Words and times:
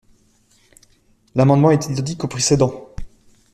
L’amendement 1.35 1.69
est 1.69 1.85
identique 1.87 2.23
au 2.23 2.27
précédent. 2.27 2.89